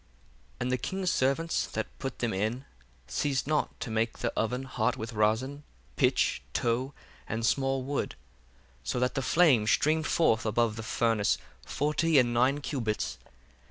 23 0.57 0.57
And 0.61 0.71
the 0.71 0.77
king's 0.81 1.11
servants, 1.11 1.67
that 1.67 1.85
put 1.99 2.17
them 2.17 2.33
in, 2.33 2.65
ceased 3.05 3.45
not 3.45 3.79
to 3.79 3.91
make 3.91 4.17
the 4.17 4.33
oven 4.35 4.63
hot 4.63 4.97
with 4.97 5.13
rosin, 5.13 5.61
pitch, 5.95 6.41
tow, 6.53 6.95
and 7.27 7.45
small 7.45 7.83
wood; 7.83 8.15
24 8.79 8.79
So 8.83 8.99
that 8.99 9.13
the 9.13 9.21
flame 9.21 9.67
streamed 9.67 10.07
forth 10.07 10.43
above 10.43 10.75
the 10.75 10.81
furnace 10.81 11.37
forty 11.67 12.17
and 12.17 12.33
nine 12.33 12.61
cubits. 12.61 13.19